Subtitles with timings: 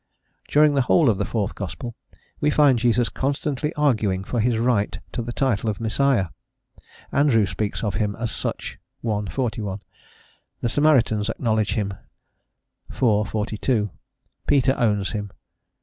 [0.47, 1.93] During the whole of the fourth gospel,
[2.39, 6.29] we find Jesus constantly arguing for his right to the title of Messiah.
[7.11, 9.21] Andrew speaks of him as such (i.
[9.29, 9.83] 41);
[10.61, 11.93] the Samaritans acknowledge him
[12.89, 12.97] (iv.
[12.97, 13.91] 42);
[14.47, 15.33] Peter owns him (vi.